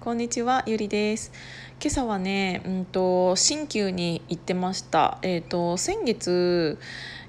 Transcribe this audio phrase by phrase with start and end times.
[0.00, 1.30] こんにちは、ゆりです。
[1.78, 5.18] 今朝はね、うんと新旧に行ってました。
[5.20, 6.78] えっ、と先月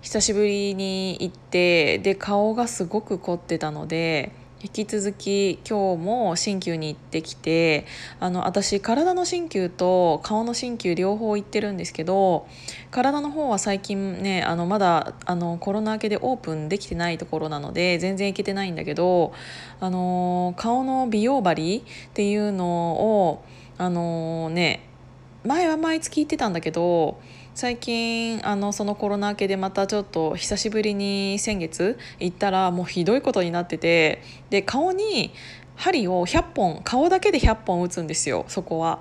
[0.02, 4.32] 久しぶりに行ってで顔がすごく凝ってたので。
[4.64, 7.88] 引き続き今日も鍼灸に行ってきて
[8.20, 12.48] あの私体の鍼灸と顔の鍼灸両方行ってるんですけど
[12.92, 19.34] 体の方は最近ねあのまだあのコロナ明けでオープンできてないところなので全然行けてないんだけど
[19.80, 21.82] あの顔の美容針っ
[22.14, 22.68] ていうの
[23.30, 23.44] を
[23.80, 24.88] あのね
[25.44, 27.20] 前は毎月行ってたんだけど
[27.54, 35.34] 最近あのそのコロナ明けでまたちょっと久しぶりに先月行ったらもうひどいことになっててで顔に
[35.82, 39.00] 針を100本顔だけで100本打つんですよそこは。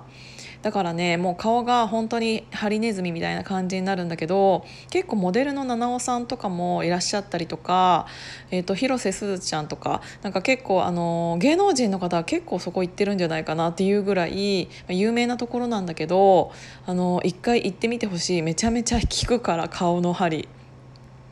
[0.63, 8.05] だからねもう顔が本当にハリネズミみたいな感じになるんだけど結構モデルの七尾さんとかもいらっしゃったりとか、
[8.51, 16.51] えー、と広瀬すずちゃんとかなんか結構あの芸能人の方は結構そこ行ってるんじゃないかなっていうぐらい有名なところなんだけど
[16.85, 20.47] あの一回行ってみてほしいめちゃめちゃ効くから顔の針。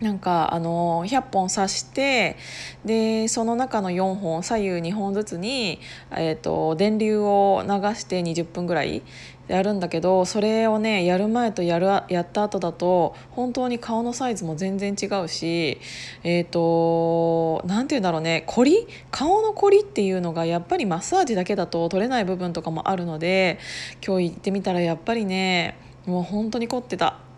[0.02, 2.38] なんかあの100本刺して
[2.86, 5.80] でその中の4本左右2本ずつに、
[6.12, 9.02] えーと、電流を流して20分ぐらい
[9.50, 15.80] やるんだけどそれをねやる前とやるやった後だと本当に顔のサイズも全然違うし
[16.24, 18.88] えっ、ー、と何て言うんだろうね凝り？
[19.10, 23.60] 顔の凝りっていうのがやっぱりマッサージだけだと取れない部分とかもあるので
[24.06, 27.29] 今日行ってみたらやっぱりねもう本当に凝ってた。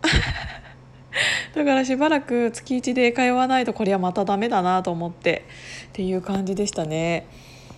[1.54, 5.44] だからしばらく月1で通わないとこれはまたダメだなと思って
[5.88, 7.26] っていう感じでしたね。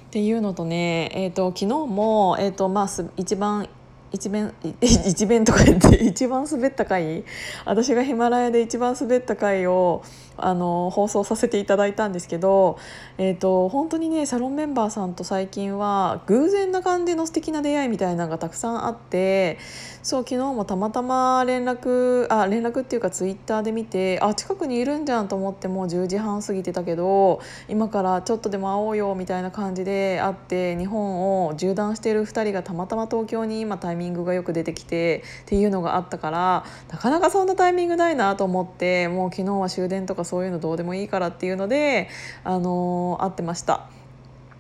[0.07, 3.69] っていうのとね、えーと、昨日も、えーとまあ、一番
[4.13, 7.25] 一弁 一弁とか言って一番滑った回
[7.65, 10.05] 私がヒマラヤで一番滑った回を
[10.37, 12.79] あの放送させていただいたんですけど、
[13.19, 19.59] えーと、本当にねサロンメンバーさんと最近は偶然な感じの素敵な出会いみたいなのがたくさんあって
[20.03, 42.09] そう昨日もたまたま連絡あ連絡っていうかツイッターで見てあ近くにいるんじゃんと思ってもう10時半過ぎてたけど今からちょっとでも会おうよみたいな感じで会って日本を縦断している2人がたまたま東京に今タイミングがよく出てきてっていうのがあったからなかなかそんなタイミングないなと思ってもう昨日は終電とかそういうのどうでもいいからっていうので、
[42.43, 43.89] あの会ってました。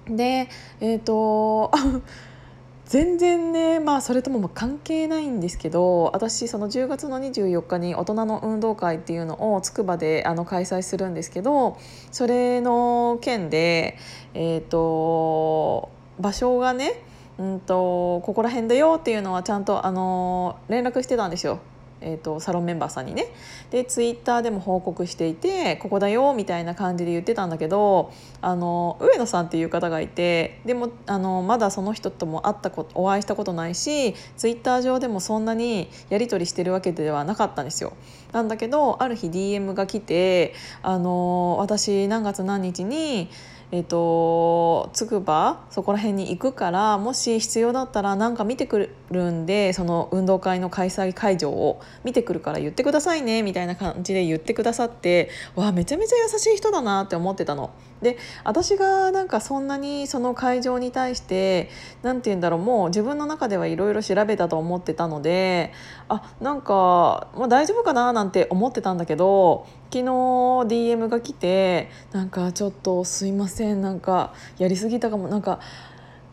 [0.09, 0.49] で
[0.81, 1.71] えっ、ー、と
[2.87, 11.79] 全然ねまあそれとも関係ないんですけど私その10月の24日に大人の運動会っていうのをつくばであの開催するんですけど
[12.13, 13.97] それの件で
[14.35, 17.03] えっ、ー、と場所がね
[17.39, 21.61] うんとここら辺だよっていうのはちゃんとあの連絡してたんですよ
[22.04, 23.26] えーと、サロンメンバーさんにね
[23.70, 37.94] でツイッターでも報告していてここだよみたいな感じで言ってたんだけどあの上野さんっていう方がいてでもあのまだその人とも会ったことお会いしたことないしツイッター上でもそんなにやり取りしてるわけではなかったんですよ。
[38.34, 43.31] なんだけどある日 DM が来てあの私何月何日に
[43.72, 57.72] えーと、つくばそこら辺に行くからもし必要だったら何か見てくるんでその運動会の開催会場を見てくるから言ってくださいねみたいな感じで言ってくださってわあめちゃめちゃ優しい人だなって思ってたの。
[58.04, 61.70] で私がなんかそんなにその会場に対して
[62.03, 65.72] 何て言うんだろうもう自分の中ではいろいろ調べたと思ってたので
[66.09, 75.59] あなんか、まあ、大丈夫かななんて思ってたんだけど昨日 DM が来てなんかちょっとすいませんなんかやりすぎたかもなんか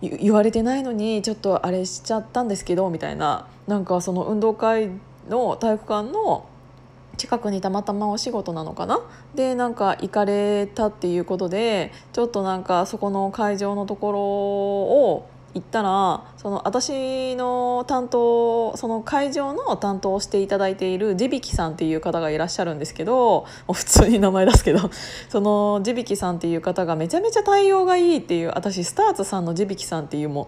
[0.01, 4.89] 言われてないのにちょっとあれしちゃったんですけどみたいななんかその運動会
[5.29, 6.47] の体育館の
[7.21, 8.99] 近くにたまたまお仕事なのかな？
[9.35, 24.89] でなんか行かれたっていうことでちょっとなんかそこの会場のところを行ったらその私の担当その会場の担当をしていただいている地引さんっていう方がいらっしゃるんですけど普通に名前出すけど
[25.29, 30.47] その地引さんっていう方がめちゃめちゃ対応がいいっていう私スターツさんの地引さんっていうも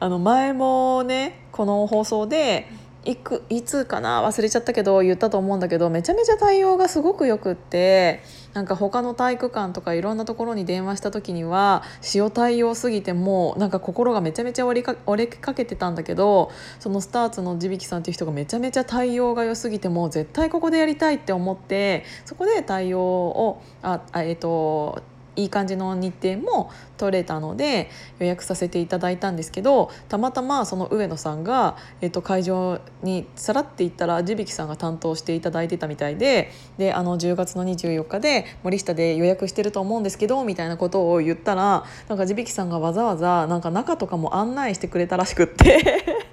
[0.00, 2.68] あの前もねこの放送で
[3.04, 4.22] いくいつかな？
[4.24, 8.22] 忘れちゃったけど言ったと思うんだけどめちゃめちゃ対応がすごくよくって
[8.54, 11.82] なんか他の体育館とかいろんなところに電話した時には
[12.14, 25.02] 塩対応すぎてもうなんか心がめちゃめちゃ折れか折れかけてたんだけどそのスターツの地引さんっていう人がめちゃめちゃ対応が良すぎてもう絶対ここでやりたいって思ってそこで対応をああえっ、ー、と
[25.36, 46.04] いい感じの日程も取れたので予約させていただいたんですけどたまたまその上野さんが、えっと、会場にさらって行ったら地引さんが担当していただいてたみたいでであの10月の24日で森下で予約してると思うんですけどみたいなことを言ったらなんか地引さんがわざわざなんか中とかも案内してくれたらしくって。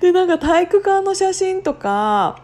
[0.00, 2.43] でなんか体育館の写真とか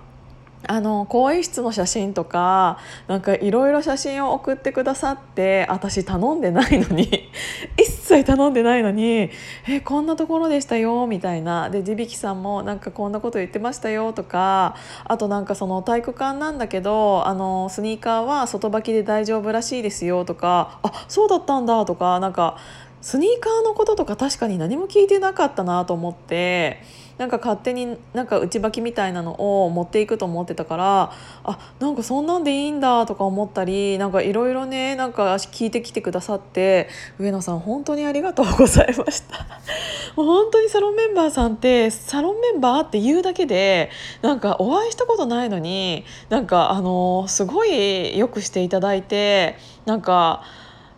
[0.67, 2.79] あの更衣室の写真とか
[3.09, 7.31] なんかいろいろ写真を送ってくださって私頼んでないのに
[7.81, 9.31] 一切頼んでないのに
[9.67, 11.71] 「えこんなところでしたよ」みたいな。
[11.71, 14.75] で地引さんもなんかこんなこと言ってましたよとか
[15.05, 22.57] あとなんかその体育館なんだけどあのスニーカーは外履きで大丈夫らしいですよとか「あそうだったんだ」とかなんか
[23.01, 26.83] スニーカーのこととか確かに何も聞いてなかったなと思って
[27.21, 31.13] なんか勝手になんか内履きみたいなのを持っていくと思ってたから
[31.45, 36.89] あなんかそんなんでいいんだとか思ったりなんかいろいろねなんか聞いてきてくださって
[37.19, 39.37] 上野さん本当にありがとうございました
[40.17, 43.91] もう本当にサロンメンバーさんってサロンメンバーって言うだけで
[44.23, 50.43] なんかお会いしたことないのになんかあのすごいよくしていただいてなんか。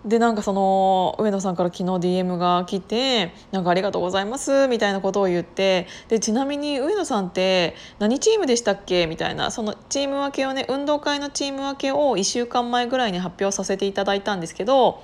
[0.05, 9.07] でなんかその上野さんから昨日 DM が来て「なんかありがとうございます」みたいなことを言ってでちなみに上野さんって何チームでしたっけ？
[9.07, 15.01] みたいなそのチーム分けをね運動会のチーム分けを1週間前ぐらいに発表させていただいたんですけど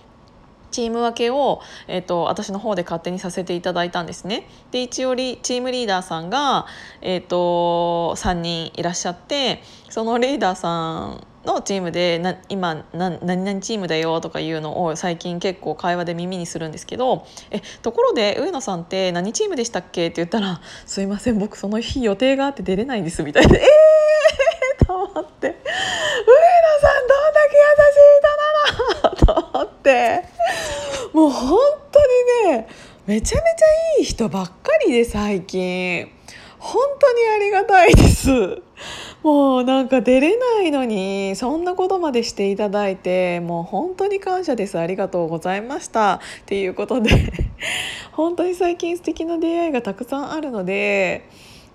[0.70, 4.46] チーム分けを、えーと、私の方で勝手にさせていただいたんですね。
[4.70, 6.66] で一応チームリーダーさんが、
[7.00, 25.60] えーと、3人いらっしゃってそのリーダーさんのチームでな今な何々チームだよとかいうのを最近結構会話で耳にするんですけど「えところで上野さんって何チームでしたっけ?」って言ったら「すいません僕その日予定があって出れないんです」みたいな「えー!」と思って「上野
[26.80, 27.56] さんどんだけ
[29.06, 30.24] 優しい人なの!」と思って
[31.12, 31.58] もう本
[31.90, 32.00] 当
[32.46, 32.68] にね
[33.06, 33.66] めちゃめちゃ
[34.00, 34.52] いい人ばっか
[34.86, 36.10] りで最近
[36.58, 38.60] 本当にありがたいです。
[39.22, 47.10] もうなんか出れないのにそんなことまでしていただいてもう本当に感謝ですありがとうございましたっていうことで
[48.12, 51.24] 本当に最近素敵な出会いがたくさんあるので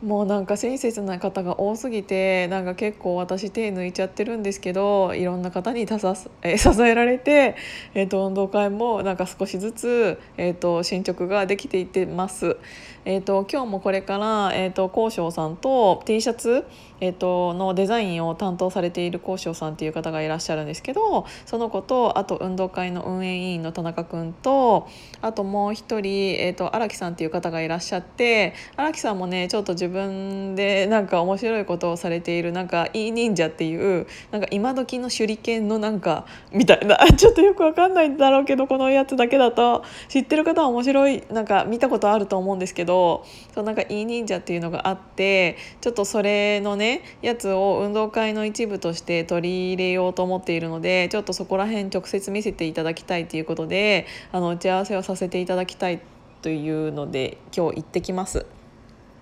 [0.03, 7.55] もうなんか親切な方が多すぎてなんか結構私手抜いちゃってるんですけどいろんな方にたさえ 支えられて、
[7.93, 12.57] えー、と運動会もなんか少しずつ、えー、と進捗ができていってます。
[13.05, 16.65] えーと、今日もこれから、えーと、高翔さんと T シャツ、
[17.01, 24.87] えーと、のデザインを担当されている高翔さんっていう方がいらっしゃるんですけどその子とあと運動会の運営委員の田中君と
[25.21, 56.01] あともう一人、えー、と荒木さんっていう方がいらっしゃって荒木さんもねちょっと自分でなんか面白いことをされているなんかいい忍者っていうなんか今時の手裏剣のなんかみたいな ちょっとよくわかんないんだろうけどこのやつだけだと知ってる方は面白いなんか見たことあると思うんですけどどそうなんかいい忍者っていうのがあってちょっとそれのねやつを運動会の一部として取り入れようと思っているのでちょっとそこら辺直接見せていただきたいということであの打ち合わせをさせていただきたい
[56.41, 58.45] というので今日行ってきます。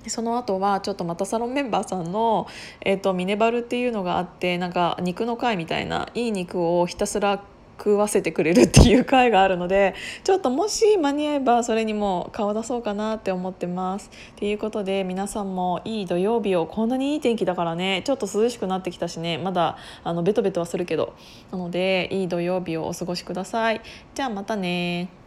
[0.08, 2.48] その後はちょっとまたサロンメンバーさんの、
[2.84, 7.44] えーと、ミネバルっていうのがあってなんか肉の会みたいないい肉をひたすら
[7.81, 14.12] 食わせてくれるっていう回があるのでちょっともし間に合えばそれにも顔出そうかなって思ってます。
[14.36, 21.16] ということで皆さんもいい土曜日をこんなにいい天気だからねちょっと涼しくなってきたしねまだあのベトベトはするけど
[21.51, 23.81] なのでいい土曜日をお過ごしください。
[24.13, 25.21] じゃあまたね